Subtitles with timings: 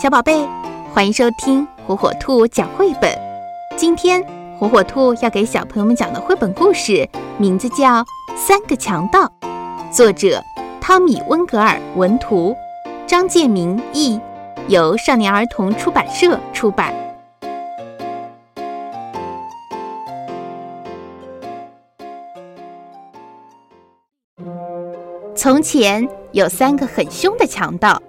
[0.00, 0.46] 小宝贝，
[0.94, 3.12] 欢迎收听火火兔讲绘本。
[3.76, 4.24] 今天
[4.56, 8.00] 火火兔要给小朋友们讲的绘本故事名字叫
[8.36, 9.24] 《三个强盗》，
[9.92, 10.40] 作者
[10.80, 12.54] 汤米·温格尔文图，
[13.08, 14.20] 张建明译，
[14.68, 16.94] 由少年儿童出版社出版。
[25.34, 28.00] 从前有三个很凶的强盗。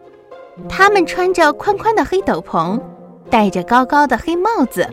[0.68, 2.80] 他们穿着宽宽的黑斗篷，
[3.30, 4.88] 戴着高高的黑帽子，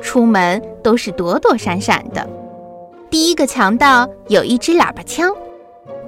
[0.00, 2.28] 出门都是躲躲闪闪的。
[3.08, 5.32] 第一个强盗有一支喇叭枪，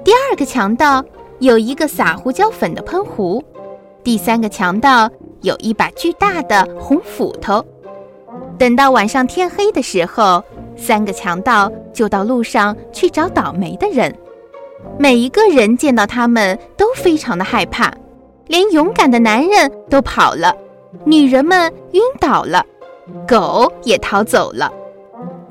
[0.03, 1.03] 第二个强盗
[1.39, 3.43] 有一个撒胡椒粉的喷壶，
[4.03, 5.09] 第三个强盗
[5.41, 7.63] 有一把巨大的红斧头。
[8.57, 10.43] 等到晚上天黑的时候，
[10.75, 14.13] 三个强盗就到路上去找倒霉的人。
[14.97, 17.93] 每一个人见到他们都非常的害怕。
[18.49, 20.51] 连勇敢的男人都跑了，
[21.05, 22.65] 女人们晕倒了，
[23.27, 24.73] 狗也逃走了。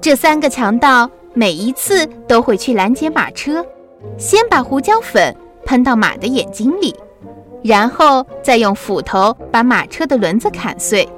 [0.01, 3.65] 这三个强盗每一次都会去拦截马车，
[4.17, 5.33] 先把胡椒粉
[5.65, 6.93] 喷到马的眼睛里，
[7.63, 11.09] 然后再用斧头把马车的轮子砍碎，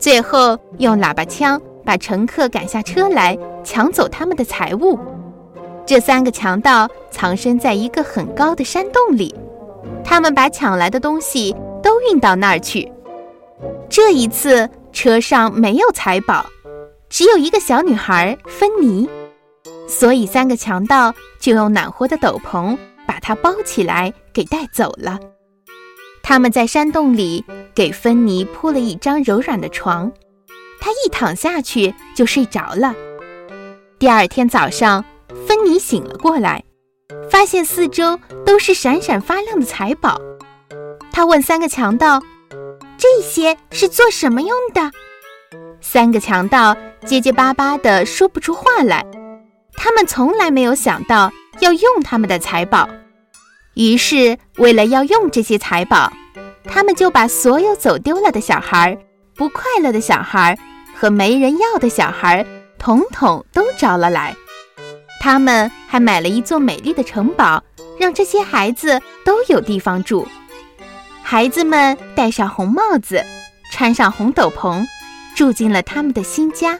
[0.00, 4.98] 最后用喇叭枪把乘客赶下车来，抢走他们的财物。
[5.86, 9.32] 这三个强盗藏身在一个很高的山洞里。
[10.04, 12.90] 他们把抢来的东西都运到那儿去。
[13.88, 16.46] 这一次车上没有财宝，
[17.08, 19.08] 只有一个小女孩芬妮，
[19.88, 25.18] 所以三个强盗就用暖和的斗篷把她包起来给带走了。
[26.22, 30.10] 他们在山洞里给芬妮铺了一张柔软的床，
[30.80, 32.94] 她一躺下去就睡着了。
[33.98, 35.04] 第二天早上，
[35.46, 36.64] 芬妮醒了过来。
[37.34, 40.20] 发现四周都是闪闪发亮的财宝，
[41.10, 42.22] 他问三个强盗
[42.96, 44.92] ：“这些是做什么用的？”
[45.82, 49.04] 三个强盗结结巴巴地说不出话来。
[49.72, 52.88] 他们从来没有想到要用他们的财宝，
[53.74, 56.12] 于是为了要用这些财宝，
[56.62, 58.96] 他们就把所有走丢了的小孩、
[59.34, 60.56] 不快乐的小孩
[60.94, 62.46] 和没人要的小孩，
[62.78, 64.36] 统统都招了来。
[65.24, 67.64] 他们还买了一座美丽的城堡，
[67.98, 70.28] 让这些孩子都有地方住。
[71.22, 73.24] 孩子们戴上红帽子，
[73.72, 74.84] 穿上红斗篷，
[75.34, 76.78] 住进了他们的新家。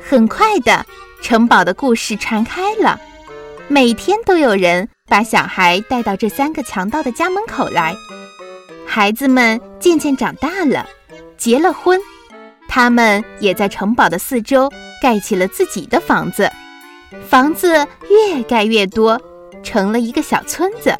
[0.00, 0.86] 很快的，
[1.20, 3.00] 城堡的故事传开了，
[3.66, 7.96] 每天都有人把小孩带到这三个强盗的家门口来。
[8.86, 10.88] 孩子们渐渐长大了，
[11.36, 12.00] 结了婚，
[12.68, 14.70] 他们也在城堡的四周
[15.02, 16.48] 盖起了自己的房子。
[17.28, 19.20] 房子越盖越多，
[19.62, 20.96] 成了一个小村子。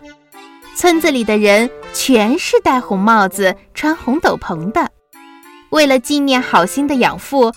[0.77, 4.91] 村子里的人全是戴红帽子、穿红斗篷的。
[5.71, 7.53] 为了纪念好心的养父，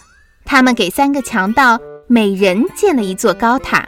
[0.45, 3.87] 他们给三个强盗每人建了一座高塔，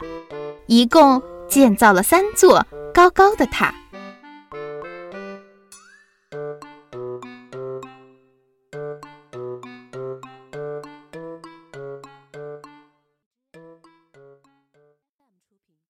[0.66, 3.74] 一共建造了三座高高的塔。